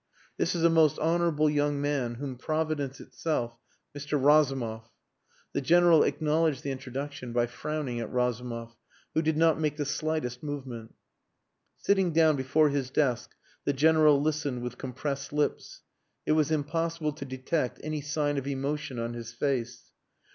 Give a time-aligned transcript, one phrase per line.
[0.35, 3.59] "This is a most honourable young man whom Providence itself...
[3.95, 4.19] Mr.
[4.19, 4.89] Razumov."
[5.53, 8.75] The General acknowledged the introduction by frowning at Razumov,
[9.13, 10.95] who did not make the slightest movement.
[11.77, 15.83] Sitting down before his desk the General listened with compressed lips.
[16.25, 19.91] It was impossible to detect any sign of emotion on his face.